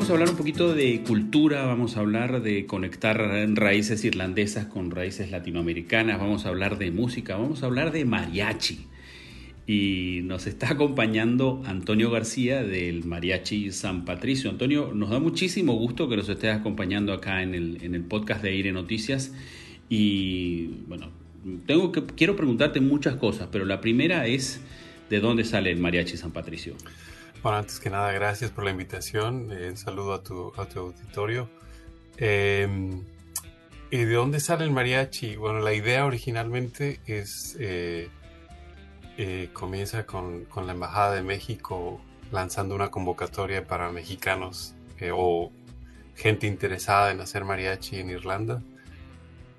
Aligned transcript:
vamos 0.00 0.08
a 0.08 0.14
hablar 0.14 0.30
un 0.30 0.36
poquito 0.36 0.74
de 0.74 1.02
cultura, 1.06 1.66
vamos 1.66 1.98
a 1.98 2.00
hablar 2.00 2.40
de 2.40 2.64
conectar 2.64 3.18
raíces 3.18 4.02
irlandesas 4.02 4.64
con 4.64 4.90
raíces 4.90 5.30
latinoamericanas, 5.30 6.18
vamos 6.18 6.46
a 6.46 6.48
hablar 6.48 6.78
de 6.78 6.90
música, 6.90 7.36
vamos 7.36 7.62
a 7.62 7.66
hablar 7.66 7.92
de 7.92 8.06
mariachi. 8.06 8.86
Y 9.66 10.20
nos 10.24 10.46
está 10.46 10.72
acompañando 10.72 11.62
Antonio 11.66 12.10
García 12.10 12.62
del 12.62 13.04
Mariachi 13.04 13.72
San 13.72 14.06
Patricio. 14.06 14.48
Antonio, 14.48 14.90
nos 14.94 15.10
da 15.10 15.18
muchísimo 15.18 15.74
gusto 15.74 16.08
que 16.08 16.16
nos 16.16 16.30
estés 16.30 16.54
acompañando 16.54 17.12
acá 17.12 17.42
en 17.42 17.54
el, 17.54 17.84
en 17.84 17.94
el 17.94 18.02
podcast 18.02 18.42
de 18.42 18.48
Aire 18.48 18.72
Noticias. 18.72 19.34
Y 19.90 20.68
bueno, 20.88 21.10
tengo 21.66 21.92
que, 21.92 22.06
quiero 22.06 22.36
preguntarte 22.36 22.80
muchas 22.80 23.16
cosas, 23.16 23.50
pero 23.52 23.66
la 23.66 23.82
primera 23.82 24.26
es 24.26 24.62
de 25.10 25.20
dónde 25.20 25.44
sale 25.44 25.70
el 25.70 25.78
Mariachi 25.78 26.16
San 26.16 26.32
Patricio. 26.32 26.74
Bueno, 27.42 27.56
antes 27.56 27.80
que 27.80 27.88
nada, 27.88 28.12
gracias 28.12 28.50
por 28.50 28.64
la 28.64 28.70
invitación. 28.70 29.48
Eh, 29.50 29.74
saludo 29.74 30.12
a 30.12 30.22
tu, 30.22 30.52
a 30.58 30.66
tu 30.66 30.80
auditorio. 30.80 31.48
Em, 32.18 33.02
¿Y 33.90 34.04
de 34.04 34.14
dónde 34.14 34.40
sale 34.40 34.64
el 34.64 34.70
mariachi? 34.72 35.36
Bueno, 35.36 35.60
la 35.60 35.72
idea 35.72 36.04
originalmente 36.04 37.00
es 37.06 37.56
eh, 37.58 38.10
eh, 39.16 39.48
comienza 39.54 40.04
con, 40.04 40.44
con, 40.44 40.66
la 40.66 40.74
Embajada 40.74 41.14
de 41.14 41.22
México 41.22 42.02
lanzando 42.30 42.74
una 42.74 42.90
convocatoria 42.90 43.66
para 43.66 43.90
mexicanos 43.90 44.74
o 45.10 45.50
gente 46.16 46.46
interesada 46.46 47.10
en 47.10 47.22
hacer 47.22 47.46
mariachi 47.46 48.00
en 48.00 48.10
Irlanda. 48.10 48.62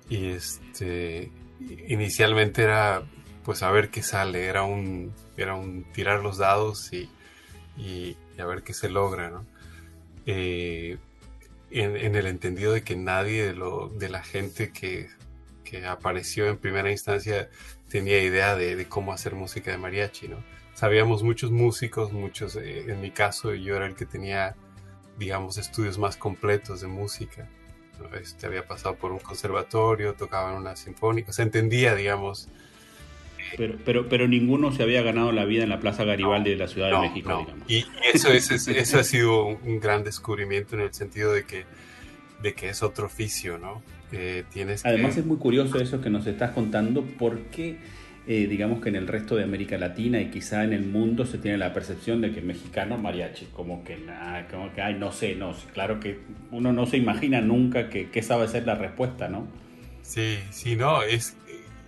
Y 0.08 0.26
este 0.28 1.32
inicialmente 1.88 2.62
era 2.62 3.02
pues 3.44 3.64
a 3.64 3.72
ver 3.72 3.90
qué 3.90 4.04
sale, 4.04 4.46
era 4.46 4.62
un, 4.62 5.12
era 5.36 5.56
un 5.56 5.84
tirar 5.92 6.20
los 6.20 6.38
dados 6.38 6.92
y 6.92 7.10
y, 7.76 8.16
a 8.38 8.44
ver 8.44 8.62
qué 8.62 8.74
se 8.74 8.88
logra, 8.88 9.30
¿no? 9.30 9.44
Eh, 10.26 10.98
en, 11.70 12.14
el 12.14 12.26
entendido 12.26 12.72
de 12.72 12.82
que 12.82 12.96
nadie 12.96 13.46
de, 13.46 13.54
lo, 13.54 13.88
de 13.88 14.08
la 14.08 14.22
gente 14.22 14.72
que, 14.72 15.08
que, 15.64 15.86
apareció 15.86 16.46
en 16.46 16.58
primera 16.58 16.90
instancia 16.90 17.48
tenía 17.88 18.22
idea 18.22 18.56
de, 18.56 18.86
cómo 18.88 19.12
hacer 19.12 19.34
música 19.34 19.70
de 19.70 19.78
mariachi, 19.78 20.28
¿no? 20.28 20.44
Sabíamos 20.74 21.22
muchos 21.22 21.50
músicos, 21.50 22.12
muchos, 22.12 22.56
eh, 22.56 22.90
en 22.90 23.00
mi 23.00 23.10
caso 23.10 23.54
yo 23.54 23.76
era 23.76 23.86
el 23.86 23.94
que 23.94 24.06
tenía, 24.06 24.54
digamos, 25.18 25.58
estudios 25.58 25.98
más 25.98 26.16
completos 26.16 26.80
de 26.80 26.88
música. 26.88 27.48
Este, 28.20 28.46
había 28.46 28.66
pasado 28.66 28.96
por 28.96 29.12
un 29.12 29.18
conservatorio, 29.18 30.14
tocaba 30.14 30.50
en 30.50 30.56
una 30.56 30.76
sinfónica, 30.76 31.32
se 31.32 31.42
entendía, 31.42 31.94
digamos, 31.94 32.48
pero, 33.56 33.76
pero, 33.84 34.08
pero 34.08 34.28
ninguno 34.28 34.72
se 34.72 34.82
había 34.82 35.02
ganado 35.02 35.32
la 35.32 35.44
vida 35.44 35.62
en 35.62 35.68
la 35.68 35.80
Plaza 35.80 36.04
Garibaldi 36.04 36.50
de 36.50 36.56
la 36.56 36.68
Ciudad 36.68 36.90
de 36.90 37.08
México, 37.08 37.46
Y, 37.68 37.84
eso, 38.12 38.30
es, 38.32 38.50
eso 38.50 38.98
ha 38.98 39.04
sido 39.04 39.46
un 39.46 39.80
gran 39.80 40.04
descubrimiento 40.04 40.76
en 40.76 40.82
el 40.82 40.94
sentido 40.94 41.32
de 41.32 41.44
que, 41.44 41.64
de 42.42 42.54
que 42.54 42.68
es 42.68 42.82
otro 42.82 43.06
oficio, 43.06 43.58
¿no? 43.58 43.82
tienes 44.52 44.84
Además 44.84 45.16
es 45.16 45.24
muy 45.24 45.38
curioso 45.38 45.80
eso 45.80 46.02
que 46.02 46.10
nos 46.10 46.26
estás 46.26 46.50
contando, 46.50 47.02
porque 47.18 47.78
eh, 48.26 48.46
digamos 48.46 48.80
que 48.80 48.88
en 48.88 48.96
el 48.96 49.08
resto 49.08 49.34
de 49.34 49.42
América 49.42 49.76
Latina 49.78 50.20
y 50.20 50.30
quizá 50.30 50.62
en 50.62 50.72
el 50.72 50.84
mundo 50.84 51.26
se 51.26 51.38
tiene 51.38 51.58
la 51.58 51.72
percepción 51.72 52.20
de 52.20 52.30
que 52.30 52.40
mexicano 52.40 52.96
mariachi, 52.96 53.46
como 53.46 53.82
que, 53.82 53.96
nada, 53.96 54.46
como 54.48 54.72
que, 54.72 54.80
ay, 54.80 54.94
no 54.94 55.10
sé, 55.10 55.34
no, 55.34 55.52
claro 55.72 55.98
que 55.98 56.20
uno 56.52 56.72
no 56.72 56.86
se 56.86 56.98
imagina 56.98 57.40
nunca 57.40 57.88
que, 57.88 58.10
que 58.10 58.20
a 58.20 58.48
ser 58.48 58.64
la 58.64 58.76
respuesta, 58.76 59.28
¿no? 59.28 59.48
Sí, 60.02 60.38
sí, 60.50 60.76
no, 60.76 61.02
es, 61.02 61.36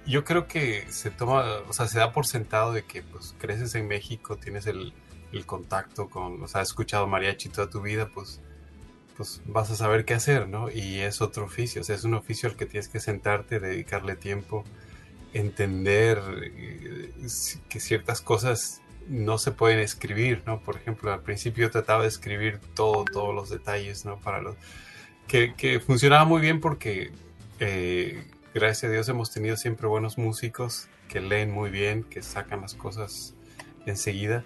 yo 0.07 0.25
creo 0.25 0.47
que 0.47 0.87
se 0.91 1.11
toma, 1.11 1.45
o 1.69 1.73
sea, 1.73 1.87
se 1.87 1.99
da 1.99 2.13
por 2.13 2.27
sentado 2.27 2.73
de 2.73 2.85
que 2.85 3.03
pues 3.03 3.35
creces 3.39 3.75
en 3.75 3.89
México, 3.89 4.37
tienes 4.37 4.67
el, 4.67 4.93
contacto 5.47 6.09
con, 6.09 6.41
o 6.45 6.47
sea, 6.47 6.61
has 6.61 6.69
escuchado 6.69 7.09
mariachi 7.09 7.49
toda 7.49 7.69
tu 7.69 7.81
vida, 7.81 8.09
pues, 8.15 8.41
pues 9.17 9.43
vas 9.47 9.69
a 9.73 9.75
saber 9.75 10.05
qué 10.05 10.15
hacer, 10.15 10.49
¿no? 10.49 10.71
Y 10.71 11.01
es 11.01 11.21
otro 11.21 11.45
oficio, 11.47 11.81
o 11.81 11.85
sea, 11.85 11.97
es 11.97 12.05
un 12.05 12.15
oficio 12.15 12.49
al 12.49 12.57
que 12.57 12.67
tienes 12.67 12.87
que 12.87 13.01
sentarte, 13.01 13.59
dedicarle 13.59 14.15
tiempo, 14.15 14.63
entender 15.33 16.23
eh, 16.45 17.13
que 17.69 17.81
ciertas 17.81 18.21
cosas 18.21 18.81
no 19.09 19.39
se 19.39 19.51
pueden 19.51 19.81
escribir, 19.81 20.43
¿no? 20.47 20.61
Por 20.61 20.77
ejemplo, 20.77 21.13
al 21.13 21.21
principio 21.23 21.71
trataba 21.71 22.03
de 22.03 22.09
escribir 22.09 22.61
todo, 22.75 23.05
todos 23.05 23.35
los 23.35 23.51
detalles, 23.51 24.05
¿no? 24.05 24.19
Para 24.19 24.41
los... 24.41 24.57
Que, 25.27 25.55
que 25.55 25.81
funcionaba 25.81 26.25
muy 26.25 26.41
bien 26.41 26.61
porque 26.61 27.11
eh, 27.59 28.25
gracias 28.55 28.89
a 28.89 28.93
Dios 28.93 29.09
hemos 29.09 29.33
tenido 29.33 29.57
siempre 29.57 29.89
buenos 29.89 30.17
músicos 30.17 30.89
que 31.09 31.21
leen 31.21 31.51
muy 31.51 31.71
bien, 31.71 32.05
que 32.05 32.23
sacan 32.23 32.61
las 32.61 32.75
cosas 32.75 33.35
enseguida. 33.85 34.45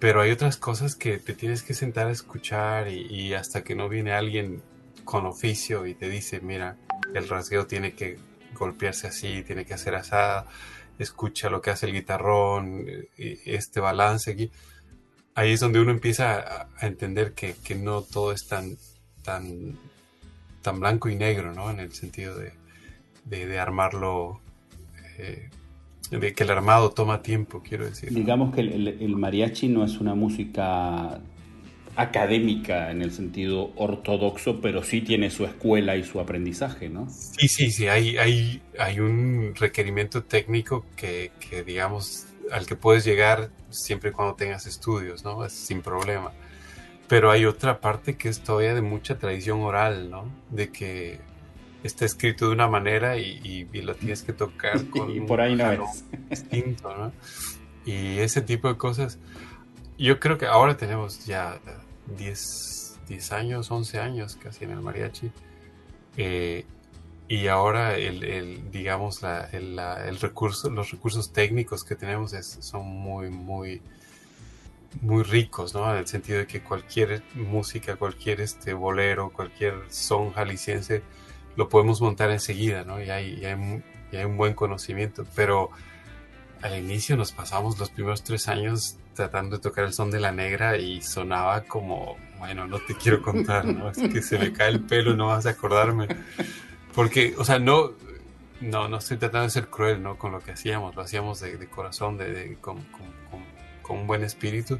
Pero 0.00 0.20
hay 0.20 0.32
otras 0.32 0.56
cosas 0.56 0.96
que 0.96 1.18
te 1.18 1.34
tienes 1.34 1.62
que 1.62 1.72
sentar 1.72 2.08
a 2.08 2.10
escuchar 2.10 2.88
y, 2.88 3.34
hasta 3.34 3.62
que 3.62 3.74
no 3.74 3.88
viene 3.88 4.12
alguien 4.12 4.62
con 5.04 5.24
oficio 5.24 5.86
y 5.86 5.94
te 5.94 6.08
dice, 6.08 6.40
mira, 6.40 6.76
el 7.14 7.28
rasgueo 7.28 7.66
tiene 7.66 7.94
que 7.94 8.18
golpearse 8.54 9.06
así, 9.06 9.42
tiene 9.44 9.64
que 9.64 9.74
hacer 9.74 9.94
asada, 9.94 10.46
escucha 10.98 11.48
lo 11.48 11.62
que 11.62 11.70
hace 11.70 11.86
el 11.86 11.92
guitarrón, 11.92 12.86
este 13.16 13.80
balance 13.80 14.32
aquí. 14.32 14.50
Ahí 15.34 15.52
es 15.52 15.60
donde 15.60 15.80
uno 15.80 15.92
empieza 15.92 16.66
a, 16.80 16.86
entender 16.86 17.34
que, 17.34 17.54
que, 17.54 17.76
no 17.76 18.02
todo 18.02 18.32
es 18.32 18.46
tan, 18.48 18.76
tan, 19.22 19.78
tan 20.62 20.80
blanco 20.80 21.08
y 21.08 21.14
negro, 21.14 21.54
¿no? 21.54 21.70
En 21.70 21.80
el 21.80 21.92
sentido 21.92 22.36
de, 22.36 22.52
de, 23.28 23.58
armarlo, 23.58 24.40
eh, 25.18 25.48
de 26.10 26.32
que 26.32 26.44
el 26.44 26.50
armado 26.50 26.90
toma 26.90 27.22
tiempo, 27.22 27.62
quiero 27.62 27.86
decir. 27.86 28.12
Digamos 28.12 28.54
que 28.54 28.60
el, 28.60 29.16
mariachi 29.16 29.68
no 29.68 29.84
es 29.84 29.98
una 29.98 30.14
música 30.14 31.20
académica 31.96 32.90
en 32.92 33.02
el 33.02 33.10
sentido 33.10 33.72
ortodoxo, 33.76 34.60
pero 34.60 34.84
sí 34.84 35.00
tiene 35.00 35.30
su 35.30 35.44
escuela 35.44 35.96
y 35.96 36.04
su 36.04 36.20
aprendizaje, 36.20 36.88
¿no? 36.88 37.08
Sí, 37.10 37.48
sí, 37.48 37.70
sí, 37.70 37.88
hay, 37.88 38.16
hay, 38.18 38.62
hay 38.78 39.00
un 39.00 39.54
requerimiento 39.56 40.22
técnico 40.22 40.86
que, 40.96 41.32
que, 41.40 41.64
digamos, 41.64 42.26
al 42.52 42.66
que 42.66 42.76
puedes 42.76 43.04
llegar 43.04 43.50
siempre 43.70 44.12
cuando 44.12 44.34
tengas 44.34 44.66
estudios, 44.66 45.24
¿no? 45.24 45.44
Es 45.44 45.52
sin 45.52 45.82
problema. 45.82 46.32
Pero 47.08 47.30
hay 47.30 47.46
otra 47.46 47.80
parte 47.80 48.16
que 48.16 48.28
es 48.28 48.40
todavía 48.40 48.74
de 48.74 48.82
mucha 48.82 49.18
tradición 49.18 49.60
oral, 49.62 50.10
¿no? 50.10 50.30
De 50.50 50.70
que 50.70 51.18
está 51.82 52.04
escrito 52.04 52.46
de 52.46 52.52
una 52.52 52.68
manera 52.68 53.16
y, 53.16 53.68
lo 53.72 53.94
tienes 53.94 54.22
que 54.22 54.32
tocar 54.32 54.84
con 54.90 55.10
y 55.10 55.20
por 55.20 55.40
ahí 55.40 55.56
no 55.56 55.86
distinto, 56.30 56.96
¿no? 56.96 57.12
Y 57.84 58.18
ese 58.18 58.42
tipo 58.42 58.68
de 58.68 58.76
cosas. 58.76 59.18
Yo 59.98 60.20
creo 60.20 60.38
que 60.38 60.46
ahora 60.46 60.76
tenemos 60.76 61.24
ya 61.24 61.58
10, 62.18 63.00
10 63.08 63.32
años, 63.32 63.70
11 63.70 63.98
años 63.98 64.38
casi 64.40 64.64
en 64.64 64.72
el 64.72 64.80
mariachi. 64.80 65.30
Eh, 66.16 66.64
y 67.28 67.46
ahora 67.48 67.96
el, 67.96 68.70
digamos 68.70 69.22
la, 69.22 69.48
el, 69.52 70.18
recurso, 70.20 70.70
los 70.70 70.90
recursos 70.90 71.32
técnicos 71.32 71.84
que 71.84 71.94
tenemos 71.94 72.32
son 72.60 72.86
muy, 72.86 73.28
muy, 73.28 73.82
muy 75.02 75.22
ricos, 75.24 75.74
¿no? 75.74 75.90
En 75.90 75.98
el 75.98 76.06
sentido 76.06 76.38
de 76.38 76.46
que 76.46 76.62
cualquier 76.62 77.22
música, 77.34 77.96
cualquier 77.96 78.40
este 78.40 78.72
bolero, 78.72 79.30
cualquier 79.30 79.74
son 79.88 80.32
jalisciense 80.32 81.02
lo 81.58 81.68
podemos 81.68 82.00
montar 82.00 82.30
enseguida, 82.30 82.84
¿no? 82.84 83.02
Y 83.02 83.10
hay, 83.10 83.44
hay, 83.44 84.24
un 84.24 84.36
buen 84.36 84.54
conocimiento, 84.54 85.26
pero 85.34 85.70
al 86.62 86.78
inicio 86.78 87.16
nos 87.16 87.32
pasamos 87.32 87.76
los 87.80 87.90
primeros 87.90 88.22
tres 88.22 88.46
años 88.46 88.96
tratando 89.12 89.56
de 89.56 89.62
tocar 89.62 89.84
el 89.84 89.92
son 89.92 90.12
de 90.12 90.20
la 90.20 90.30
negra 90.30 90.78
y 90.78 91.02
sonaba 91.02 91.62
como, 91.62 92.16
bueno, 92.38 92.68
no 92.68 92.78
te 92.78 92.94
quiero 92.94 93.20
contar, 93.20 93.64
¿no? 93.64 93.90
Es 93.90 93.98
que 93.98 94.22
se 94.22 94.38
me 94.38 94.52
cae 94.52 94.68
el 94.68 94.84
pelo, 94.84 95.16
no 95.16 95.26
vas 95.26 95.46
a 95.46 95.50
acordarme. 95.50 96.06
Porque, 96.94 97.34
o 97.36 97.44
sea, 97.44 97.58
no, 97.58 97.90
no, 98.60 98.88
no 98.88 98.98
estoy 98.98 99.16
tratando 99.16 99.46
de 99.46 99.50
ser 99.50 99.66
cruel, 99.66 100.00
¿no? 100.00 100.16
Con 100.16 100.30
lo 100.30 100.38
que 100.38 100.52
hacíamos, 100.52 100.94
lo 100.94 101.02
hacíamos 101.02 101.40
de, 101.40 101.66
corazón, 101.66 102.18
de, 102.18 102.56
con, 102.60 102.86
con, 103.82 103.96
un 103.98 104.06
buen 104.06 104.22
espíritu, 104.22 104.78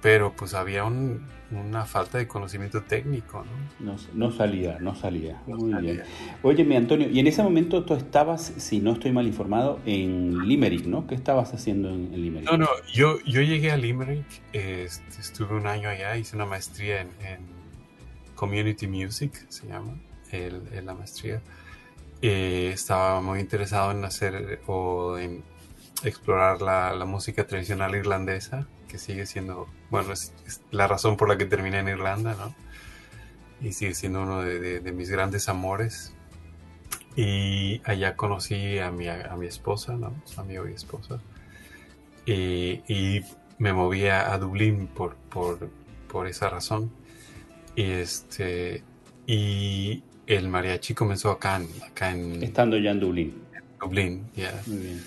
pero 0.00 0.32
pues 0.34 0.54
había 0.54 0.84
una 0.84 1.84
falta 1.86 2.18
de 2.18 2.28
conocimiento 2.28 2.82
técnico, 2.82 3.44
¿no? 3.80 3.96
No, 4.14 4.30
salía, 4.30 4.78
no 4.80 4.94
salía. 4.94 5.42
Muy 5.46 5.74
bien. 5.80 6.02
Óyeme, 6.42 6.76
Antonio, 6.76 7.08
y 7.08 7.18
en 7.18 7.26
ese 7.26 7.42
momento 7.42 7.84
tú 7.84 7.94
estabas, 7.94 8.52
si 8.58 8.80
no 8.80 8.92
estoy 8.92 9.12
mal 9.12 9.26
informado, 9.26 9.80
en 9.86 10.46
Limerick, 10.46 10.86
¿no? 10.86 11.06
¿Qué 11.06 11.14
estabas 11.14 11.52
haciendo 11.52 11.88
en, 11.88 12.12
Limerick? 12.12 12.50
No, 12.50 12.58
no, 12.58 12.68
yo, 12.92 13.18
yo 13.24 13.42
llegué 13.42 13.72
a 13.72 13.76
Limerick, 13.76 14.26
este, 14.52 15.20
estuve 15.20 15.56
un 15.56 15.66
año 15.66 15.88
allá, 15.88 16.16
hice 16.16 16.36
una 16.36 16.46
maestría 16.46 17.00
en, 17.00 17.58
Community 18.36 18.86
Music, 18.86 19.32
se 19.48 19.66
llama, 19.66 19.98
el, 20.30 20.62
la 20.84 20.94
maestría. 20.94 21.42
Eh, 22.22 22.70
estaba 22.72 23.20
muy 23.20 23.40
interesado 23.40 23.90
en 23.90 24.04
hacer 24.04 24.60
o 24.68 25.18
en 25.18 25.42
explorar 26.04 26.62
la, 26.62 26.92
la 26.94 27.04
música 27.04 27.48
tradicional 27.48 27.96
irlandesa 27.96 28.68
que 28.88 28.98
sigue 28.98 29.26
siendo, 29.26 29.68
bueno, 29.90 30.12
es, 30.12 30.32
la 30.70 30.86
razón 30.86 31.16
por 31.16 31.28
la 31.28 31.38
que 31.38 31.44
terminé 31.44 31.78
en 31.78 31.88
Irlanda, 31.88 32.34
¿no? 32.34 32.54
Y 33.60 33.72
sigue 33.72 33.94
siendo 33.94 34.22
uno 34.22 34.42
de, 34.42 34.80
mis 34.92 35.10
grandes 35.10 35.48
amores. 35.48 36.14
Y 37.16 37.80
allá 37.84 38.14
conocí 38.14 38.78
a 38.78 38.90
mi, 38.92 39.08
a 39.08 39.34
mi 39.36 39.46
esposa, 39.46 39.94
¿no? 39.94 40.14
Amigo 40.36 40.68
y 40.68 40.72
esposa. 40.72 41.20
Y, 42.24 42.82
y 42.86 43.24
me 43.58 43.72
moví 43.72 44.06
a, 44.06 44.36
Dublín 44.38 44.86
por, 44.86 45.16
por, 45.16 45.68
por, 46.08 46.28
esa 46.28 46.48
razón. 46.48 46.90
Y 47.74 47.82
este 47.82 48.84
y 49.26 50.02
el 50.26 50.48
mariachi 50.48 50.94
comenzó 50.94 51.30
acá, 51.30 51.60
acá 51.86 52.10
en... 52.12 52.42
Estando 52.42 52.78
ya 52.78 52.92
en 52.92 53.00
Dublín. 53.00 53.34
Dublín, 53.80 54.26
ya. 54.34 54.60
Muy 54.66 54.78
bien. 54.78 55.04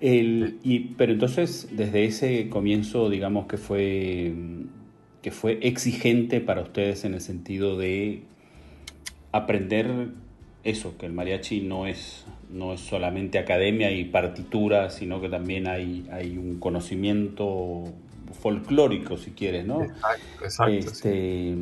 El, 0.00 0.58
y, 0.62 0.94
pero 0.96 1.12
entonces, 1.12 1.68
desde 1.72 2.04
ese 2.04 2.48
comienzo, 2.48 3.10
digamos 3.10 3.46
que 3.46 3.58
fue, 3.58 4.32
que 5.22 5.30
fue 5.30 5.58
exigente 5.62 6.40
para 6.40 6.62
ustedes 6.62 7.04
en 7.04 7.14
el 7.14 7.20
sentido 7.20 7.76
de 7.76 8.22
aprender 9.32 10.08
eso, 10.64 10.96
que 10.98 11.06
el 11.06 11.12
mariachi 11.12 11.60
no 11.60 11.86
es, 11.86 12.24
no 12.50 12.72
es 12.72 12.80
solamente 12.80 13.38
academia 13.38 13.90
y 13.92 14.04
partitura, 14.04 14.90
sino 14.90 15.20
que 15.20 15.28
también 15.28 15.66
hay, 15.66 16.06
hay 16.10 16.36
un 16.36 16.58
conocimiento 16.58 17.84
folclórico, 18.40 19.16
si 19.16 19.32
quieres, 19.32 19.66
¿no? 19.66 19.82
Exacto, 19.82 20.44
exacto. 20.44 20.72
Este, 20.72 21.54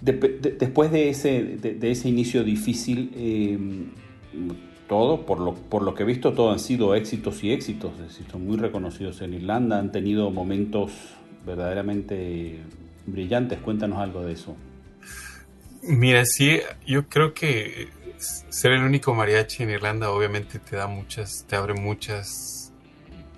después 0.00 0.90
de 0.90 1.08
ese, 1.08 1.42
de, 1.42 1.90
ese 1.90 2.08
inicio 2.08 2.44
difícil, 2.44 3.10
eh, 3.14 3.58
todo, 4.88 5.26
por 5.26 5.40
lo, 5.40 5.54
por 5.54 5.82
lo 5.82 5.94
que 5.94 6.02
he 6.02 6.06
visto, 6.06 6.32
todo 6.32 6.52
han 6.52 6.58
sido 6.58 6.94
éxitos 6.94 7.42
y 7.42 7.52
éxitos. 7.52 7.92
son 8.30 8.46
muy 8.46 8.56
reconocidos 8.56 9.20
en 9.22 9.34
Irlanda, 9.34 9.78
han 9.78 9.92
tenido 9.92 10.30
momentos 10.30 10.92
verdaderamente 11.44 12.60
brillantes. 13.06 13.58
Cuéntanos 13.60 13.98
algo 13.98 14.22
de 14.22 14.32
eso. 14.32 14.56
Mira, 15.82 16.24
sí, 16.24 16.60
yo 16.86 17.08
creo 17.08 17.32
que 17.34 17.88
ser 18.18 18.72
el 18.72 18.82
único 18.82 19.14
mariachi 19.14 19.62
en 19.62 19.70
Irlanda 19.70 20.10
obviamente 20.10 20.58
te 20.58 20.76
da 20.76 20.86
muchas, 20.86 21.44
te 21.46 21.56
abre 21.56 21.74
muchas, 21.74 22.72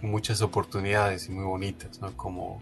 muchas 0.01 0.41
oportunidades 0.41 1.29
y 1.29 1.33
muy 1.33 1.45
bonitas, 1.45 2.01
¿no? 2.01 2.17
Como, 2.17 2.61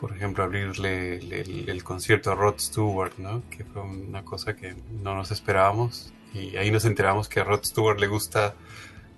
por 0.00 0.12
ejemplo, 0.12 0.44
abrirle 0.44 1.16
el, 1.16 1.84
concierto 1.84 2.32
a 2.32 2.34
Rod 2.34 2.58
Stewart, 2.58 3.12
¿no? 3.18 3.42
Que 3.50 3.64
fue 3.64 3.82
una 3.82 4.24
cosa 4.24 4.56
que 4.56 4.74
no 5.02 5.14
nos 5.14 5.30
esperábamos 5.30 6.12
y 6.32 6.56
ahí 6.56 6.70
nos 6.70 6.84
enteramos 6.84 7.28
que 7.28 7.40
a 7.40 7.44
Rod 7.44 7.64
Stewart 7.64 7.98
le 8.00 8.08
gusta 8.08 8.54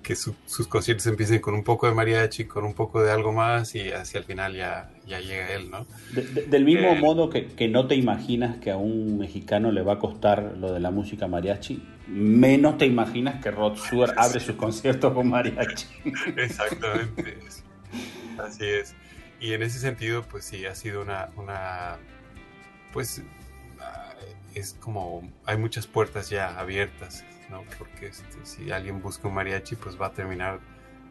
que 0.03 0.15
sus 0.15 0.69
conciertos 0.69 1.05
empiecen 1.09 1.41
con 1.41 1.55
un 1.55 1.65
poco 1.65 1.89
de 1.89 1.93
mariachi, 1.93 2.45
con 2.45 2.65
un 2.65 2.75
poco 2.75 3.03
de 3.03 3.11
algo 3.11 3.33
más 3.33 3.75
y 3.75 3.91
hacia 3.91 4.19
el 4.19 4.25
final 4.25 4.55
ya, 4.55 4.89
ya 5.05 5.19
llega 5.19 5.53
él, 5.53 5.69
¿no? 5.69 5.85
del 6.13 6.65
mismo 6.65 6.91
eh, 6.91 7.01
modo 7.01 7.29
que, 7.29 7.47
que, 7.47 7.67
no 7.67 7.89
te 7.89 7.97
imaginas 7.97 8.59
que 8.59 8.71
a 8.71 8.77
un 8.77 9.19
mexicano 9.19 9.73
le 9.73 9.83
va 9.83 9.95
a 9.95 9.99
costar 9.99 10.55
lo 10.61 10.73
de 10.73 10.79
la 10.79 10.93
música 10.93 11.27
mariachi, 11.27 11.83
menos 12.07 12.79
te 12.79 12.87
imaginas 12.87 13.43
que 13.43 13.51
Rod 13.51 13.79
Stewart 13.79 14.13
abre 14.17 14.39
sus 14.39 14.55
conciertos 14.55 15.13
con 15.13 15.29
mariachi. 15.29 15.87
Exactamente, 16.37 17.39
así 18.39 18.65
es. 18.65 18.95
Y 19.41 19.53
en 19.53 19.63
ese 19.63 19.79
sentido, 19.79 20.23
pues 20.23 20.45
sí, 20.45 20.65
ha 20.67 20.75
sido 20.75 21.03
una, 21.03 21.31
una 21.37 21.99
pues 22.93 23.23
es 24.55 24.75
como 24.81 25.23
hay 25.45 25.59
muchas 25.59 25.87
puertas 25.87 26.31
ya 26.31 26.59
abiertas, 26.59 27.25
¿no? 27.51 27.63
Porque 27.79 28.07
este, 28.07 28.39
si 28.45 28.71
alguien 28.71 29.03
busca 29.03 29.29
un 29.29 29.35
mariachi, 29.35 29.77
pues 29.77 30.01
va 30.01 30.07
a 30.07 30.13
terminar 30.13 30.61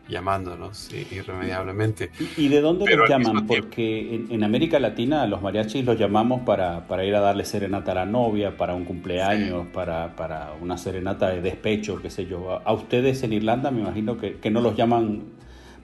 llamándonos 0.08 0.92
irremediablemente. 1.12 2.12
¿Y, 2.38 2.48
de 2.48 2.62
dónde 2.62 2.96
los 2.96 3.10
llaman? 3.10 3.48
Porque 3.48 4.26
en, 4.30 4.44
América 4.44 4.80
Latina 4.80 5.26
los 5.26 5.42
mariachis 5.42 5.84
los 5.84 5.98
llamamos 5.98 6.42
para, 6.42 6.88
para, 6.88 7.06
ir 7.06 7.16
a 7.16 7.20
darle 7.20 7.46
serenata 7.46 7.92
a 7.92 7.96
la 7.96 8.06
novia, 8.06 8.56
para 8.58 8.76
un 8.76 8.86
cumpleaños, 8.86 9.68
para, 9.68 10.16
para, 10.16 10.54
una 10.62 10.78
serenata 10.78 11.30
de 11.30 11.42
despecho, 11.42 12.02
qué 12.02 12.10
sé 12.10 12.26
yo. 12.26 12.62
A, 12.66 12.74
ustedes 12.74 13.24
en 13.24 13.34
Irlanda 13.34 13.72
me 13.72 13.82
imagino 13.82 14.18
que, 14.18 14.38
que, 14.38 14.52
no 14.52 14.62
los 14.62 14.76
llaman 14.76 15.24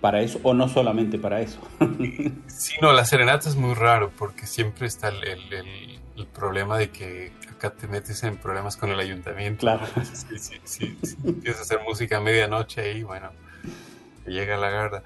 para 0.02 0.22
eso 0.22 0.40
o 0.44 0.54
no 0.54 0.68
solamente 0.68 1.18
para 1.18 1.42
eso. 1.42 1.62
sí, 2.48 2.74
no, 2.82 2.92
la 2.92 3.06
serenata 3.06 3.48
es 3.48 3.56
muy 3.56 3.76
raro 3.76 4.12
porque 4.18 4.48
siempre 4.48 4.88
está 4.88 5.10
el, 5.10 5.24
el 5.24 6.28
problema 6.28 6.78
de 6.78 6.90
que 6.90 7.32
acá 7.50 7.72
te 7.72 7.88
metes 7.88 8.24
en 8.24 8.38
problemas 8.38 8.76
con 8.76 8.90
el 8.90 9.00
ayuntamiento. 9.00 9.62
Claro. 9.62 9.86
Sí, 10.14 10.38
sí, 10.40 10.60
sí, 10.64 10.98
Empiezas 11.24 11.60
a 11.60 11.64
hacer 11.64 11.80
música 11.88 12.18
a 12.18 12.22
medianoche 12.22 12.82
ahí, 12.82 13.04
bueno, 13.04 13.32
llega 14.26 14.58
la 14.58 14.70
garda. 14.70 15.04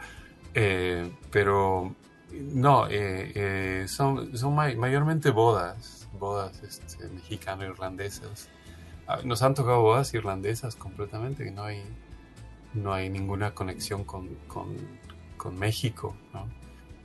Eh, 0.54 1.12
pero 1.32 1.94
no, 2.32 2.88
eh, 2.88 3.32
eh, 3.36 3.86
son, 3.88 4.38
son 4.38 4.56
mayormente 4.56 5.32
bodas, 5.32 6.08
bodas 6.18 6.62
este, 6.64 7.10
mexicano-irlandesas. 7.10 8.50
Ah, 9.08 9.20
nos 9.24 9.42
han 9.42 9.54
tocado 9.54 9.82
bodas 9.82 10.14
irlandesas 10.14 10.76
completamente, 10.76 11.52
no 11.52 11.64
hay, 11.64 11.84
no 12.76 12.94
hay 12.94 13.10
ninguna 13.10 13.54
conexión 13.54 14.04
con, 14.04 14.28
con, 14.48 14.76
con 15.38 15.58
México, 15.58 16.16
¿no? 16.34 16.48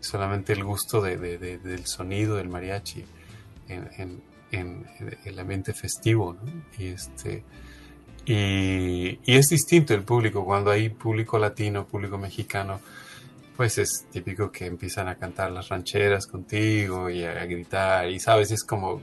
solamente 0.00 0.52
el 0.52 0.64
gusto 0.64 1.00
de, 1.00 1.16
de, 1.16 1.58
del 1.58 1.86
sonido 1.86 2.36
del 2.36 2.48
mariachi 2.48 3.04
en, 3.68 4.22
el 5.24 5.38
ambiente 5.38 5.72
festivo. 5.72 6.36
Y, 6.76 6.88
este, 6.88 7.44
y, 8.24 9.18
es 9.26 9.48
distinto 9.48 9.94
el 9.94 10.02
público, 10.02 10.44
cuando 10.44 10.70
hay 10.70 10.88
público 10.88 11.38
latino, 11.38 11.86
público 11.86 12.18
mexicano, 12.18 12.80
pues 13.56 13.78
es 13.78 14.06
típico 14.10 14.50
que 14.50 14.66
empiezan 14.66 15.08
a 15.08 15.16
cantar 15.16 15.52
las 15.52 15.68
rancheras 15.68 16.26
contigo 16.26 17.10
y 17.10 17.24
a, 17.24 17.44
gritar, 17.44 18.10
y 18.10 18.18
sabes, 18.18 18.50
es 18.50 18.64
como... 18.64 19.02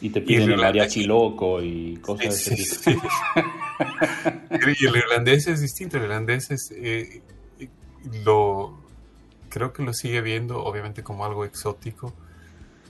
Y 0.00 0.10
te 0.10 0.20
piden 0.20 0.52
el 0.52 0.60
mariachi 0.60 1.04
loco 1.04 1.62
y 1.62 1.96
cosas 1.96 2.44
de 2.44 2.54
ese 2.54 2.92
tipo. 2.92 3.08
y 4.80 4.86
el 4.86 4.96
irlandés 4.96 5.46
es 5.46 5.60
distinto, 5.60 5.96
el 5.96 6.04
irlandés 6.04 6.50
es... 6.50 6.70
Eh, 6.76 7.22
lo, 8.24 8.78
creo 9.48 9.72
que 9.72 9.82
lo 9.82 9.94
sigue 9.94 10.20
viendo 10.20 10.62
obviamente 10.62 11.02
como 11.02 11.24
algo 11.24 11.44
exótico, 11.44 12.12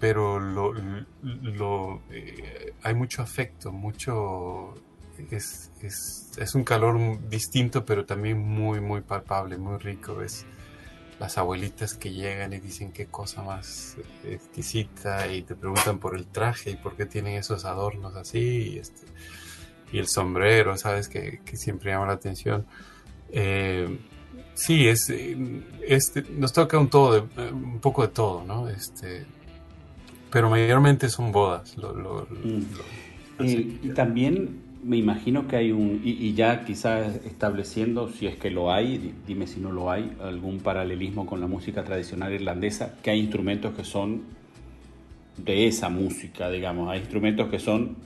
pero 0.01 0.41
lo, 0.41 0.75
lo 1.23 2.03
eh, 2.11 2.73
hay 2.83 2.95
mucho 2.95 3.23
afecto, 3.23 3.71
mucho 3.71 4.75
es, 5.31 5.71
es, 5.83 6.31
es, 6.37 6.55
un 6.55 6.65
calor 6.65 6.99
distinto, 7.29 7.85
pero 7.85 8.05
también 8.05 8.39
muy, 8.39 8.81
muy 8.81 9.01
palpable, 9.01 9.57
muy 9.57 9.79
rico. 9.79 10.21
Es 10.23 10.45
las 11.21 11.39
abuelitas 11.39 11.95
que 11.95 12.13
llegan 12.13 12.53
y 12.53 12.61
dicen 12.61 12.93
qué 12.93 13.07
cosa 13.07 13.43
más 13.43 13.97
exquisita 14.25 15.33
y 15.33 15.43
te 15.43 15.55
preguntan 15.55 15.99
por 15.99 16.17
el 16.17 16.27
traje 16.27 16.71
y 16.71 16.77
por 16.77 16.97
qué 16.97 17.07
tienen 17.07 17.35
esos 17.35 17.65
adornos 17.65 18.15
así 18.17 18.73
y, 18.75 18.79
este, 18.79 19.07
y 19.93 19.99
el 19.99 20.09
sombrero, 20.09 20.77
sabes, 20.77 21.09
que, 21.09 21.41
que 21.45 21.57
siempre 21.57 21.93
llama 21.93 22.07
la 22.07 22.15
atención. 22.15 22.67
Eh, 23.31 23.99
sí, 24.55 24.89
es, 24.89 25.13
este, 25.87 26.23
nos 26.31 26.53
toca 26.53 26.79
un, 26.79 26.89
todo 26.89 27.29
un 27.53 27.79
poco 27.81 28.03
de 28.03 28.09
todo, 28.09 28.45
¿no? 28.45 28.69
Este, 28.69 29.25
pero 30.31 30.51
mayormente 30.51 31.09
son 31.09 31.31
bodas. 31.31 31.77
Mm. 31.79 32.63
y 33.39 33.89
también 33.91 34.64
me 34.85 34.97
imagino 34.97 35.49
que 35.49 35.57
hay 35.57 35.73
un, 35.73 36.01
y, 36.05 36.35
ya 36.35 36.65
quizás 36.65 37.17
estableciendo, 37.25 38.09
si 38.11 38.27
es 38.27 38.37
que 38.37 38.51
lo 38.51 38.73
hay, 38.73 39.15
dime 39.27 39.47
si 39.47 39.61
no 39.61 39.73
lo 39.73 39.91
hay, 39.91 40.17
algún 40.21 40.61
paralelismo 40.61 41.27
con 41.27 41.41
la 41.41 41.47
música 41.47 41.85
tradicional 41.85 42.33
irlandesa, 42.33 42.97
que 43.03 43.11
hay 43.11 43.21
instrumentos 43.21 43.75
que 43.75 43.85
son 43.85 44.23
de 45.37 45.67
esa 45.67 45.89
música, 45.89 46.51
digamos, 46.51 46.91
hay 46.91 47.01
instrumentos 47.01 47.49
que 47.49 47.59
son 47.59 47.97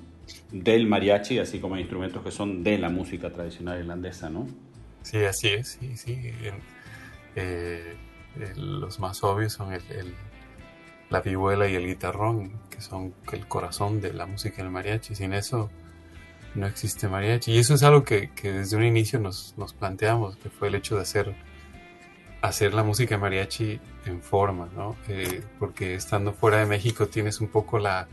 del 0.52 0.86
mariachi, 0.86 1.38
así 1.38 1.58
como 1.58 1.74
hay 1.74 1.82
instrumentos 1.82 2.22
que 2.22 2.30
son 2.30 2.62
de 2.62 2.78
la 2.78 2.90
música 2.90 3.30
tradicional 3.30 3.80
irlandesa, 3.80 4.30
¿no? 4.30 4.46
Sí, 5.02 5.18
así 5.18 5.48
es, 5.48 5.78
sí, 5.80 5.96
sí. 5.96 6.16
Eh, 7.34 7.94
los 8.56 9.00
más 9.00 9.22
obvios 9.24 9.52
son 9.52 9.72
el 9.72 9.82
la 11.10 11.20
vihuela 11.20 11.68
y 11.68 11.74
el 11.74 11.86
guitarrón, 11.86 12.52
que 12.70 12.80
son 12.80 13.14
el 13.32 13.46
corazón 13.46 14.00
de 14.00 14.12
la 14.12 14.26
música 14.26 14.62
del 14.62 14.70
mariachi. 14.70 15.14
Sin 15.14 15.32
eso 15.32 15.70
no 16.58 16.66
existe 16.66 17.08
mariachi. 17.08 17.52
Y 17.52 17.58
eso 17.58 17.74
es 17.74 17.82
algo 17.82 18.04
que, 18.04 18.30
desde 18.42 18.76
un 18.76 18.84
inicio 18.84 19.18
nos, 19.18 19.54
planteamos, 19.78 20.36
que 20.36 20.50
fue 20.50 20.68
el 20.68 20.74
hecho 20.74 20.96
de 20.96 21.02
hacer, 21.02 21.34
hacer 22.42 22.74
la 22.74 22.82
música 22.82 23.18
mariachi 23.18 23.80
en 24.06 24.22
forma, 24.22 24.68
¿no? 24.74 24.96
Eh, 25.08 25.42
porque 25.58 25.94
estando 25.94 26.32
fuera 26.32 26.58
de 26.58 26.66
México 26.66 27.06
tienes 27.06 27.40
un 27.40 27.48
poco 27.48 27.78
la, 27.78 28.08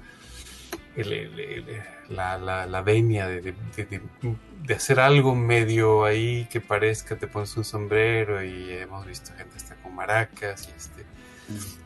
la, 2.09 2.65
la, 2.67 2.81
venia 2.81 3.27
de, 3.27 3.41
de, 3.41 4.73
hacer 4.73 4.99
algo 4.99 5.35
medio 5.35 6.05
ahí 6.05 6.47
que 6.49 6.61
parezca, 6.61 7.17
te 7.17 7.27
pones 7.27 7.55
un 7.57 7.65
sombrero 7.65 8.43
y 8.43 8.71
hemos 8.71 9.05
visto 9.05 9.31
gente 9.35 9.57
hasta 9.57 9.75
con 9.75 9.95
maracas 9.95 10.69
y 10.69 10.77
este 10.77 11.05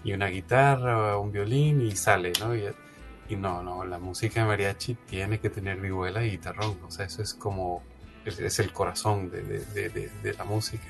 y 0.04 0.14
una 0.14 0.28
guitarra, 0.28 1.18
un 1.18 1.32
violín 1.32 1.82
y 1.82 1.96
sale, 1.96 2.32
¿no? 2.40 2.56
Y, 2.56 2.64
no, 3.36 3.64
no, 3.64 3.86
la 3.86 4.00
música 4.00 4.42
de 4.42 4.48
mariachi 4.48 4.96
tiene 5.10 5.40
que 5.40 5.50
tener 5.50 5.80
vihuela 5.80 6.26
y 6.26 6.32
guitarrón, 6.32 6.78
o 6.86 6.92
sea, 6.92 7.06
eso 7.06 7.22
es 7.22 7.34
como, 7.34 7.84
es, 8.26 8.60
el 8.60 8.72
corazón 8.72 9.32
de, 9.32 10.34
la 10.38 10.44
música. 10.46 10.88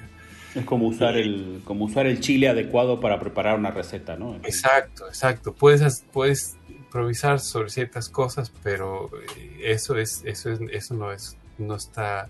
Es 0.56 0.66
como 0.66 0.88
usar, 0.88 1.16
el, 1.16 1.62
como 1.64 1.86
usar 1.86 2.08
el 2.08 2.20
chile 2.20 2.50
adecuado 2.50 3.00
para 3.00 3.20
preparar 3.20 3.58
una 3.58 3.72
receta, 3.72 4.16
¿no? 4.16 4.36
Exacto, 4.38 5.08
exacto. 5.08 5.54
Puedes, 5.54 6.04
puedes 6.12 6.58
improvisar 6.68 7.40
sobre 7.40 7.70
ciertas 7.70 8.10
cosas, 8.10 8.52
pero 8.64 9.12
eh, 9.38 9.60
eso 9.66 9.96
es, 9.98 10.24
eso 10.26 10.52
es, 10.52 10.60
eso 10.72 10.96
no 10.96 11.12
es, 11.12 11.38
no 11.60 11.76
está, 11.76 12.30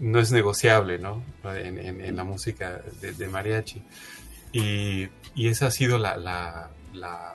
no 0.00 0.20
es 0.20 0.32
negociable, 0.32 0.98
¿no? 0.98 1.22
En, 1.44 1.78
en 1.78 2.16
la 2.16 2.24
música 2.24 2.80
de, 3.00 3.28
mariachi. 3.28 3.82
Y, 4.52 5.08
esa 5.36 5.66
ha 5.66 5.70
sido 5.70 5.98
la, 5.98 6.16
la, 6.16 6.70
la, 6.92 7.34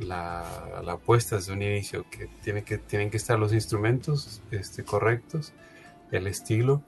la 0.00 0.92
apuesta 0.92 1.36
desde 1.36 1.52
un 1.52 1.62
inicio, 1.62 2.04
que, 2.10 2.28
tiene 2.42 2.62
que 2.62 2.78
tienen 2.78 3.10
que 3.10 3.16
estar 3.16 3.38
los 3.38 3.52
instrumentos 3.52 4.42
este, 4.50 4.84
correctos, 4.84 5.52
el 6.10 6.26
estilo 6.26 6.82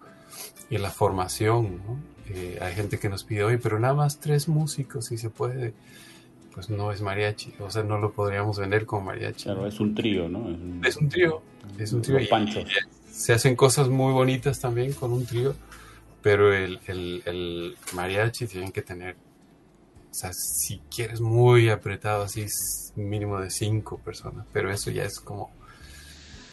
y 0.71 0.79
la 0.79 0.91
formación. 0.91 1.81
Eh, 2.29 2.59
hay 2.61 2.75
gente 2.75 2.99
que 2.99 3.09
nos 3.09 3.25
pide 3.25 3.45
hoy, 3.45 3.57
pero 3.59 3.79
nada 3.79 3.95
más 3.95 4.21
tres 4.21 4.49
músicos, 4.49 5.07
si 5.07 5.19
se 5.19 5.31
puede, 5.31 5.75
pues 6.55 6.71
no 6.71 6.93
es 6.93 7.03
mariachi, 7.03 7.55
o 7.61 7.71
sea, 7.71 7.83
no 7.83 7.99
lo 7.99 8.13
podríamos 8.13 8.59
vender 8.59 8.87
como 8.87 9.07
mariachi. 9.07 9.45
Claro, 9.45 9.67
es 9.67 9.81
un 9.81 9.95
trío, 9.95 10.29
¿no? 10.29 10.49
Es 10.87 10.97
un, 10.97 11.09
trío, 11.09 11.43
es 11.79 11.93
un 11.93 12.03
trío. 12.03 12.19
se 13.11 13.33
hacen 13.33 13.57
cosas 13.57 13.89
muy 13.89 14.13
bonitas 14.13 14.61
también 14.61 14.93
con 14.93 15.13
un 15.13 15.27
trío, 15.27 15.55
pero 16.23 16.55
el, 16.55 16.81
el, 16.87 17.23
el 17.27 17.77
mariachi 17.95 18.47
tienen 18.47 18.73
que 18.73 18.83
tener 18.83 19.17
o 20.13 20.15
sea, 20.15 20.31
si 20.35 20.79
quieres 20.95 21.23
muy 21.23 21.71
apretado, 21.71 22.25
así 22.25 22.43
es 22.43 22.93
mínimo 22.97 23.41
de 23.41 23.49
cinco 23.49 23.97
personas, 23.97 24.45
pero 24.53 24.71
eso 24.71 24.91
ya 24.91 25.05
es 25.05 25.19
como, 25.19 25.51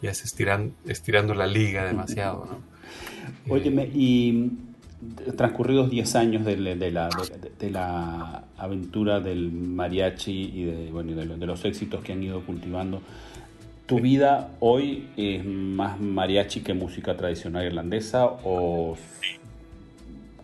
ya 0.00 0.10
es 0.10 0.24
estirando 0.24 1.34
la 1.34 1.46
liga 1.46 1.84
demasiado, 1.84 2.46
¿no? 2.46 2.70
Óyeme, 3.52 3.84
y 3.84 4.50
transcurridos 5.36 5.90
10 5.90 6.16
años 6.16 6.44
de, 6.46 6.56
la, 6.56 6.74
de, 7.58 7.70
la, 7.70 8.44
aventura 8.56 9.20
del 9.20 9.52
mariachi 9.52 10.52
y 10.54 10.64
de, 10.64 10.90
bueno, 10.90 11.14
de, 11.14 11.46
los 11.46 11.62
éxitos 11.66 12.02
que 12.02 12.14
han 12.14 12.22
ido 12.22 12.40
cultivando, 12.46 13.02
¿tu 13.84 14.00
vida 14.00 14.52
hoy 14.60 15.06
es 15.18 15.44
más 15.44 16.00
mariachi 16.00 16.62
que 16.62 16.72
música 16.72 17.14
tradicional 17.14 17.66
irlandesa 17.66 18.24
o 18.24 18.96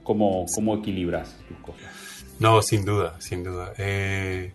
cómo, 0.02 0.44
cómo 0.54 0.76
equilibras 0.76 1.38
tus 1.48 1.56
cosas? 1.58 2.05
No, 2.38 2.60
sin 2.60 2.84
duda, 2.84 3.18
sin 3.18 3.44
duda. 3.44 3.72
Eh, 3.78 4.52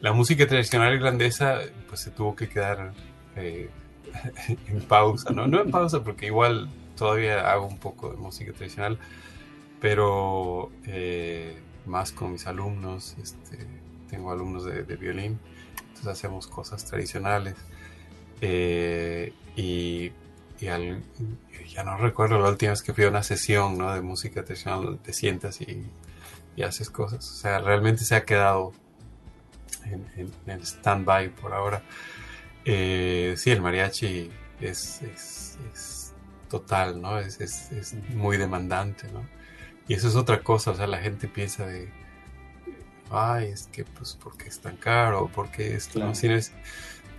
la 0.00 0.12
música 0.12 0.46
tradicional 0.48 0.94
irlandesa 0.94 1.60
pues 1.88 2.00
se 2.00 2.10
tuvo 2.10 2.34
que 2.34 2.48
quedar 2.48 2.92
eh, 3.36 3.70
en 4.66 4.80
pausa, 4.80 5.30
¿no? 5.30 5.44
En 5.44 5.70
pausa 5.70 6.02
porque 6.02 6.26
igual 6.26 6.68
todavía 6.96 7.50
hago 7.50 7.66
un 7.66 7.78
poco 7.78 8.10
de 8.10 8.16
música 8.16 8.52
tradicional, 8.52 8.98
pero 9.80 10.72
eh, 10.86 11.56
más 11.86 12.10
con 12.10 12.32
mis 12.32 12.46
alumnos, 12.48 13.16
este, 13.22 13.58
tengo 14.08 14.32
alumnos 14.32 14.64
de, 14.64 14.82
violín, 14.82 15.38
entonces 15.78 16.08
hacemos 16.08 16.46
cosas 16.48 16.84
tradicionales. 16.84 17.54
y, 19.56 20.12
ya 20.60 21.84
no 21.84 21.96
recuerdo 21.96 22.38
la 22.38 22.50
última 22.50 22.72
vez 22.72 22.82
que 22.82 22.92
fui 22.92 23.04
a 23.04 23.08
una 23.08 23.22
sesión 23.22 23.78
de 23.78 24.02
música 24.02 24.44
tradicional, 24.44 24.98
te 25.02 25.12
sientas 25.14 25.60
y 25.62 25.86
y 26.60 26.62
haces 26.62 26.90
cosas. 26.90 27.28
O 27.30 27.34
sea, 27.34 27.58
realmente 27.58 28.04
se 28.04 28.14
ha 28.14 28.24
quedado 28.24 28.72
en, 29.84 30.30
en, 30.46 30.60
stand-by 30.60 31.30
por 31.30 31.52
ahora. 31.52 31.82
Eh, 32.64 33.34
sí, 33.36 33.50
el 33.50 33.62
mariachi 33.62 34.30
es, 34.60 35.02
es, 35.02 36.12
total, 36.48 37.00
¿no? 37.00 37.18
Es, 37.18 37.40
es, 37.40 37.94
muy 38.10 38.36
demandante, 38.36 39.08
¿no? 39.12 39.24
Y 39.88 39.94
eso 39.94 40.08
es 40.08 40.16
otra 40.16 40.42
cosa, 40.42 40.72
o 40.72 40.74
sea, 40.74 40.86
la 40.86 40.98
gente 40.98 41.28
piensa 41.28 41.64
de, 41.66 41.88
ay, 43.10 43.48
es 43.48 43.68
que 43.72 43.84
pues 43.84 44.18
porque 44.20 44.48
es 44.48 44.60
tan 44.60 44.76
caro, 44.76 45.30
porque 45.34 45.74
esto, 45.74 45.98
¿no? 46.00 46.10
es, 46.10 46.52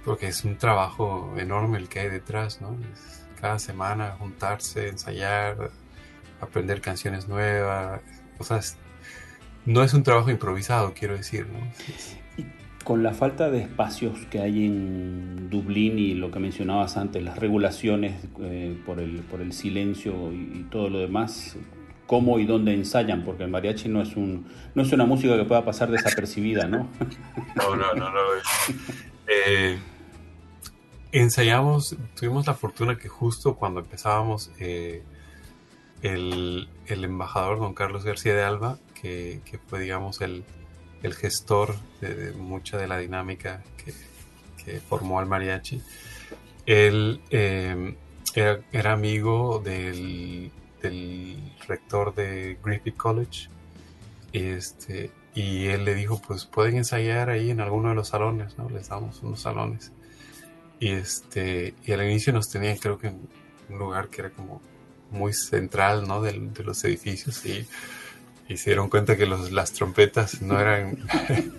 porque 0.05 0.27
es 0.27 0.43
un 0.43 0.57
trabajo 0.57 1.33
enorme 1.37 1.77
el 1.79 1.89
que 1.89 2.01
hay 2.01 2.09
detrás, 2.09 2.61
¿no? 2.61 2.77
cada 3.39 3.57
semana 3.57 4.15
juntarse, 4.19 4.89
ensayar, 4.89 5.71
aprender 6.41 6.81
canciones 6.81 7.27
nuevas, 7.27 8.01
o 8.37 8.43
sea, 8.43 8.59
no 9.65 9.83
es 9.83 9.93
un 9.93 10.03
trabajo 10.03 10.29
improvisado, 10.31 10.93
quiero 10.93 11.15
decir. 11.15 11.47
¿no? 11.47 11.59
Y 12.37 12.45
con 12.83 13.03
la 13.03 13.13
falta 13.13 13.49
de 13.49 13.61
espacios 13.61 14.25
que 14.29 14.39
hay 14.39 14.65
en 14.65 15.49
Dublín 15.49 15.99
y 15.99 16.13
lo 16.13 16.31
que 16.31 16.39
mencionabas 16.39 16.97
antes, 16.97 17.23
las 17.23 17.37
regulaciones 17.37 18.23
eh, 18.39 18.75
por, 18.85 18.99
el, 18.99 19.19
por 19.19 19.41
el 19.41 19.53
silencio 19.53 20.31
y, 20.33 20.65
todo 20.71 20.89
lo 20.89 20.99
demás, 20.99 21.57
¿cómo 22.07 22.39
y 22.39 22.45
dónde 22.45 22.73
ensayan? 22.73 23.23
Porque 23.23 23.43
el 23.43 23.49
mariachi 23.49 23.89
no 23.89 24.01
es, 24.01 24.15
un, 24.15 24.47
no 24.73 24.83
es 24.83 24.91
una 24.91 25.05
música 25.05 25.37
que 25.37 25.43
pueda 25.43 25.63
pasar 25.63 25.91
desapercibida, 25.91 26.67
¿no? 26.67 26.89
No, 27.55 27.75
no, 27.75 27.93
no, 27.93 28.09
no. 28.09 28.19
Eh, 29.27 29.77
ensayamos, 31.11 31.95
tuvimos 32.15 32.47
la 32.47 32.53
fortuna 32.53 32.97
que 32.97 33.07
justo 33.09 33.55
cuando 33.55 33.81
empezábamos, 33.81 34.51
eh, 34.59 35.03
el, 36.01 36.67
el 36.87 37.03
embajador 37.03 37.59
don 37.59 37.73
Carlos 37.73 38.03
García 38.03 38.33
de 38.33 38.43
Alba 38.43 38.79
que, 39.01 39.59
fue, 39.67 39.79
digamos, 39.79 40.21
el, 40.21 40.43
gestor 41.01 41.75
de, 41.99 42.31
mucha 42.33 42.77
de 42.77 42.87
la 42.87 42.97
dinámica 42.97 43.63
que, 43.77 43.91
formó 44.87 45.19
al 45.19 45.25
mariachi. 45.25 45.81
Él 46.67 47.19
eh, 47.31 47.95
era, 48.35 48.93
amigo 48.93 49.59
del, 49.59 50.51
rector 51.67 52.13
de 52.13 52.57
Griffith 52.63 52.97
College 52.97 53.49
este, 54.33 55.11
y 55.33 55.65
él 55.67 55.85
le 55.85 55.95
dijo, 55.95 56.21
pues 56.21 56.45
pueden 56.45 56.77
ensayar 56.77 57.29
ahí 57.29 57.49
en 57.49 57.59
alguno 57.59 57.89
de 57.89 57.95
los 57.95 58.09
salones, 58.09 58.57
¿no? 58.57 58.69
Les 58.69 58.89
damos 58.89 59.21
unos 59.23 59.41
salones. 59.41 59.91
Y, 60.79 60.91
este, 60.91 61.73
y 61.83 61.91
al 61.91 62.03
inicio 62.03 62.33
nos 62.33 62.49
tenían, 62.49 62.77
creo 62.77 62.97
que 62.97 63.07
en 63.07 63.27
un 63.69 63.79
lugar 63.79 64.09
que 64.09 64.21
era 64.21 64.29
como 64.31 64.61
muy 65.09 65.33
central, 65.33 66.07
¿no? 66.07 66.21
De 66.21 66.63
los 66.63 66.83
edificios 66.83 67.45
y 67.45 67.67
y 68.51 68.57
se 68.57 68.71
dieron 68.71 68.89
cuenta 68.89 69.15
que 69.15 69.25
las 69.25 69.71
trompetas 69.71 70.41
no 70.41 70.59
eran, 70.59 70.97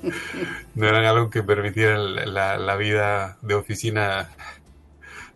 no 0.75 0.87
eran 0.87 1.07
algo 1.07 1.31
que 1.31 1.43
permitiera 1.43 1.97
la, 1.99 2.77
vida 2.77 3.39
de 3.41 3.55
oficina, 3.55 4.29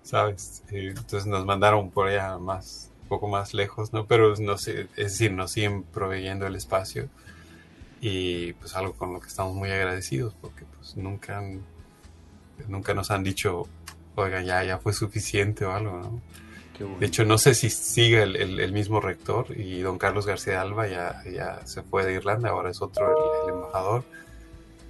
¿sabes? 0.02 0.62
Entonces 0.70 1.25
nos 1.25 1.46
mandaron 1.46 1.90
por 1.90 2.08
allá 2.08 2.36
más, 2.36 2.90
un 3.02 3.08
poco 3.08 3.28
más 3.28 3.54
lejos, 3.54 3.94
¿no? 3.94 4.06
Pero 4.06 4.34
no 4.36 4.58
sé, 4.58 4.88
es 4.96 5.12
decir, 5.12 5.32
nos 5.32 5.52
siguen 5.52 5.82
proveyendo 5.82 6.46
el 6.46 6.56
espacio 6.56 7.08
y 8.02 8.52
pues 8.54 8.76
algo 8.76 8.92
con 8.92 9.14
lo 9.14 9.20
que 9.20 9.28
estamos 9.28 9.54
muy 9.54 9.70
agradecidos 9.70 10.34
porque 10.42 10.66
pues 10.76 10.94
nunca, 10.98 11.42
nunca 12.68 12.92
nos 12.92 13.10
han 13.10 13.25
dicho, 13.25 13.66
oiga, 14.14 14.42
ya, 14.42 14.62
ya 14.62 14.76
fue 14.76 14.92
suficiente 14.92 15.64
o 15.64 15.72
algo, 15.72 16.00
¿no? 16.00 16.20
De 16.78 17.06
hecho, 17.06 17.25
no 17.25 17.38
sé 17.38 17.54
si 17.54 17.71
sigue 17.71 18.23
el, 18.23 18.73
mismo 18.73 19.00
rector 19.00 19.47
y 19.56 19.80
don 19.80 19.99
Carlos 19.99 20.26
García 20.26 20.61
Alba 20.61 20.87
ya, 20.87 21.23
ya 21.30 21.61
se 21.64 21.83
fue 21.83 22.04
de 22.04 22.14
Irlanda, 22.14 22.50
ahora 22.50 22.71
es 22.71 22.83
otro 22.83 23.06
el, 23.45 23.54
embajador, 23.54 24.04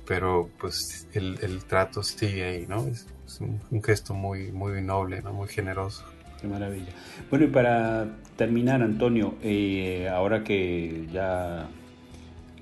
pero 0.06 0.50
pues 0.58 1.06
el, 1.12 1.64
trato 1.64 2.02
sigue 2.02 2.44
ahí, 2.44 2.66
¿no? 2.66 2.86
Es, 2.88 3.06
un, 3.40 3.82
gesto 3.82 4.14
muy, 4.14 4.52
muy 4.52 4.80
noble, 4.82 5.22
¿no? 5.22 5.32
Muy 5.32 5.48
generoso. 5.48 6.04
Qué 6.40 6.46
maravilla. 6.46 6.92
Bueno, 7.30 7.46
y 7.46 7.48
para 7.48 8.06
terminar, 8.36 8.82
Antonio, 8.82 9.34
eh, 9.42 10.08
ahora 10.08 10.44
que 10.44 11.06
ya 11.12 11.68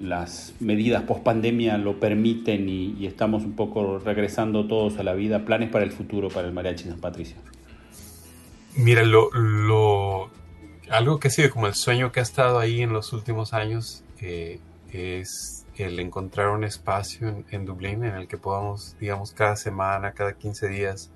las 0.00 0.54
medidas 0.60 1.02
post 1.02 1.22
pandemia 1.22 1.78
lo 1.78 2.00
permiten 2.00 2.68
y, 2.68 2.96
y, 2.98 3.06
estamos 3.06 3.44
un 3.44 3.52
poco 3.52 3.98
regresando 3.98 4.66
todos 4.66 4.98
a 4.98 5.02
la 5.02 5.14
vida, 5.14 5.44
planes 5.44 5.70
para 5.70 5.84
el 5.84 5.92
futuro 5.92 6.28
para 6.28 6.46
el 6.46 6.52
Mariachi 6.52 6.88
San 6.88 7.00
Patricio. 7.00 7.36
Mira, 8.76 9.04
lo, 9.04 9.30
lo, 9.30 10.30
algo 10.90 11.20
que 11.20 11.28
ha 11.28 11.30
sido 11.30 11.48
como 11.50 11.68
el 11.68 11.74
sueño 11.74 12.10
que 12.10 12.18
ha 12.18 12.24
estado 12.24 12.58
ahí 12.58 12.82
en 12.82 12.92
los 12.92 13.12
últimos 13.12 13.54
años 13.54 14.02
eh, 14.20 14.58
es 14.92 15.64
el 15.76 16.00
encontrar 16.00 16.48
un 16.48 16.64
espacio 16.64 17.44
en, 17.50 17.66
Dublín 17.66 18.04
en 18.04 18.14
el 18.14 18.26
que 18.26 18.36
podamos, 18.36 18.96
digamos, 18.98 19.32
cada 19.32 19.54
semana, 19.54 20.12
cada 20.12 20.32
15 20.34 20.68
días, 20.68 21.10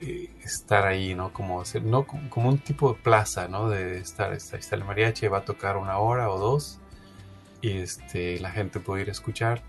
eh, 0.00 0.30
estar 0.42 0.86
ahí, 0.86 1.14
¿no? 1.14 1.32
Como 1.32 1.62
hacer, 1.62 1.82
no 1.82 2.06
como, 2.06 2.48
un 2.48 2.58
tipo 2.58 2.92
de 2.92 3.00
plaza, 3.00 3.48
¿no? 3.48 3.70
De 3.70 3.98
estar, 3.98 4.34
está, 4.34 4.58
está 4.58 4.76
el 4.76 4.84
mariachi, 4.84 5.28
va 5.28 5.38
a 5.38 5.44
tocar 5.46 5.78
una 5.78 5.98
hora 5.98 6.30
o 6.30 6.38
dos 6.38 6.78
y 7.62 7.78
este, 7.78 8.38
la 8.40 8.50
gente 8.50 8.80
puede 8.80 9.02
ir 9.02 9.08
a 9.08 9.12
escuchar, 9.12 9.62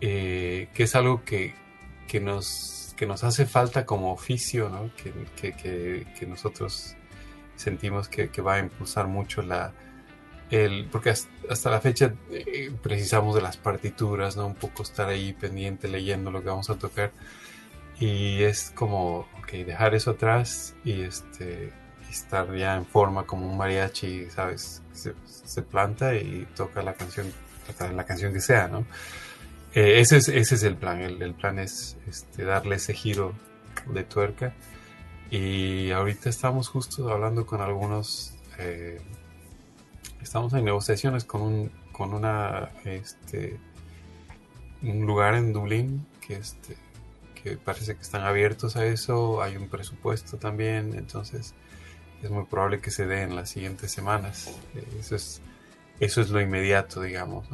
eh, 0.00 0.68
que 0.74 0.82
es 0.82 0.96
algo 0.96 1.24
que, 1.24 1.54
que 2.08 2.18
nos 2.20 2.81
que 2.92 3.06
nos 3.06 3.24
hace 3.24 3.46
falta 3.46 3.86
como 3.86 4.12
oficio, 4.12 4.68
¿no? 4.68 4.90
que, 4.96 5.12
que, 5.36 6.06
que, 6.18 6.26
nosotros 6.26 6.96
sentimos 7.56 8.08
que, 8.08 8.28
va 8.42 8.54
a 8.54 8.58
impulsar 8.60 9.06
mucho 9.06 9.42
la... 9.42 9.72
El, 10.50 10.86
porque 10.90 11.10
hasta, 11.10 11.70
la 11.70 11.80
fecha 11.80 12.12
eh, 12.30 12.70
precisamos 12.82 13.34
de 13.34 13.40
las 13.40 13.56
partituras, 13.56 14.36
¿no? 14.36 14.46
Un 14.46 14.54
poco 14.54 14.82
estar 14.82 15.08
ahí 15.08 15.32
pendiente, 15.32 15.88
leyendo 15.88 16.30
lo 16.30 16.42
que 16.42 16.48
vamos 16.50 16.68
a 16.68 16.74
tocar. 16.74 17.10
Y 17.98 18.42
es 18.42 18.70
como, 18.74 19.20
ok, 19.40 19.52
dejar 19.64 19.94
eso 19.94 20.10
atrás 20.10 20.74
y 20.84 21.02
este 21.02 21.72
estar 22.10 22.54
ya 22.54 22.76
en 22.76 22.84
forma 22.84 23.24
como 23.24 23.50
un 23.50 23.56
mariachi, 23.56 24.28
¿sabes? 24.28 24.82
Se, 24.92 25.14
se 25.24 25.62
planta 25.62 26.14
y 26.14 26.46
toca 26.54 26.82
la 26.82 26.92
canción, 26.92 27.32
la 27.94 28.04
canción 28.04 28.34
que 28.34 28.40
sea, 28.40 28.68
¿no? 28.68 28.84
Eh, 29.74 30.00
ese, 30.00 30.18
es, 30.18 30.28
ese 30.28 30.54
es 30.54 30.62
el 30.62 30.76
plan. 30.76 31.00
El, 31.00 31.34
plan 31.34 31.58
es 31.58 31.96
este, 32.06 32.44
darle 32.44 32.76
ese 32.76 32.94
giro 32.94 33.34
de 33.86 34.04
tuerca. 34.04 34.54
Y 35.30 35.90
ahorita 35.90 36.28
estamos 36.28 36.68
justo 36.68 37.10
hablando 37.10 37.46
con 37.46 37.60
algunos. 37.60 38.34
Eh, 38.58 39.00
estamos 40.20 40.52
en 40.52 40.64
negociaciones 40.64 41.24
con 41.24 41.42
un 41.42 41.82
con 41.92 42.14
una 42.14 42.70
este 42.84 43.58
un 44.82 45.06
lugar 45.06 45.34
en 45.34 45.52
Dublín 45.52 46.06
que, 46.26 46.34
este, 46.34 46.76
que 47.40 47.56
parece 47.56 47.94
que 47.94 48.02
están 48.02 48.22
abiertos 48.22 48.76
a 48.76 48.84
eso, 48.84 49.42
hay 49.42 49.56
un 49.56 49.68
presupuesto 49.68 50.38
también, 50.38 50.94
entonces 50.94 51.54
es 52.22 52.30
muy 52.30 52.44
probable 52.44 52.80
que 52.80 52.90
se 52.90 53.06
dé 53.06 53.22
en 53.22 53.36
las 53.36 53.50
siguientes 53.50 53.92
semanas. 53.92 54.52
Eso 54.98 55.16
es, 55.16 55.40
eso 56.00 56.20
es 56.20 56.30
lo 56.30 56.40
inmediato, 56.40 57.02
digamos. 57.02 57.46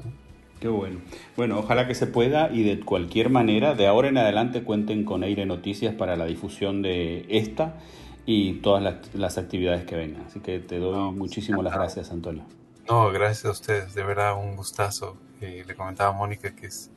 Qué 0.61 0.69
bueno. 0.69 1.01
Bueno, 1.37 1.59
ojalá 1.61 1.87
que 1.87 1.95
se 1.95 2.07
pueda 2.07 2.51
y 2.53 2.65
de 2.65 2.81
cualquier 2.81 3.31
manera, 3.31 3.75
de 3.75 3.87
ahora 3.87 4.09
en 4.09 4.19
adelante 4.19 4.65
cuenten 4.65 5.05
con 5.05 5.23
Aire 5.23 5.47
Noticias 5.47 5.95
para 5.95 6.17
la 6.17 6.25
difusión 6.25 6.83
de 6.83 7.27
esta 7.29 7.77
y 8.27 8.55
todas 8.55 8.83
las, 9.15 9.39
actividades 9.39 9.85
que 9.85 9.97
vengan. 9.97 10.23
Así 10.27 10.41
que 10.41 10.59
te 10.59 10.79
doy 10.79 11.13
muchísimas 11.13 11.63
las 11.63 11.75
gracias, 11.75 12.11
Antonio. 12.11 12.45
No, 12.89 13.11
gracias 13.13 13.45
a 13.45 13.51
ustedes, 13.51 13.95
de 13.95 14.03
verdad 14.03 14.37
un 14.37 14.57
gustazo. 14.57 15.17
Eh, 15.41 15.65
le 15.67 15.75
comentaba 15.77 16.11
a 16.11 16.13
Mónica 16.13 16.55
que 16.55 16.67
es, 16.67 16.91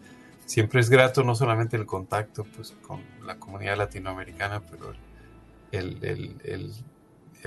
siempre 0.46 0.80
es 0.80 0.90
grato 0.90 1.24
no 1.24 1.36
solamente 1.36 1.78
el 1.78 1.86
contacto 1.86 2.46
pues, 2.56 2.74
con 2.82 3.02
la 3.26 3.38
comunidad 3.38 3.78
latinoamericana, 3.78 4.62
pero 4.72 4.92
el, 4.92 5.00
el, 5.72 6.02
el, 6.02 6.36
el 6.44 6.72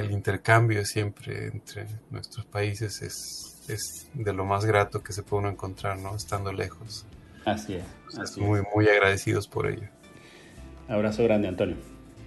intercambio 0.02 0.84
siempre 0.84 1.46
entre 1.46 1.86
nuestros 2.10 2.44
países 2.46 3.02
es, 3.02 3.62
es, 3.68 4.10
de 4.14 4.32
lo 4.32 4.44
más 4.44 4.64
grato 4.64 5.02
que 5.02 5.12
se 5.12 5.22
puede 5.22 5.42
uno 5.42 5.50
encontrar, 5.50 5.98
¿no? 5.98 6.16
Estando 6.16 6.52
lejos. 6.52 7.06
Así 7.44 7.74
es. 7.74 8.38
muy, 8.38 8.62
muy 8.74 8.88
agradecidos 8.88 9.46
por 9.46 9.66
ello. 9.66 9.88
Abrazo 10.88 11.22
grande, 11.24 11.48
Antonio. 11.48 11.76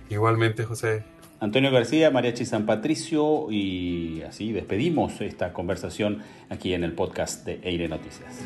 Igualmente, 0.09 0.63
José. 0.63 1.03
Antonio 1.39 1.71
García, 1.71 2.09
Mariachi 2.09 2.45
San 2.45 2.65
Patricio 2.65 3.51
y 3.51 4.23
así 4.23 4.51
despedimos 4.53 5.21
esta 5.21 5.53
conversación 5.53 6.23
aquí 6.49 6.73
en 6.73 6.83
el 6.83 6.93
podcast 6.93 7.45
de 7.45 7.59
Eire 7.63 7.87
Noticias. 7.87 8.43